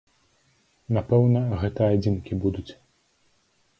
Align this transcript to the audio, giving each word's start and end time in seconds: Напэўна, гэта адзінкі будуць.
Напэўна, 0.95 1.39
гэта 1.65 1.81
адзінкі 1.99 2.41
будуць. 2.47 2.69